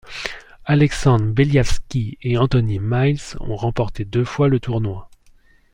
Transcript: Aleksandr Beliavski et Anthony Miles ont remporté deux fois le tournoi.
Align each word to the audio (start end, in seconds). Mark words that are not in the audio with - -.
Aleksandr 0.65 1.31
Beliavski 1.35 2.17
et 2.23 2.35
Anthony 2.35 2.79
Miles 2.79 3.21
ont 3.39 3.55
remporté 3.55 4.03
deux 4.03 4.25
fois 4.25 4.47
le 4.49 4.59
tournoi. 4.59 5.11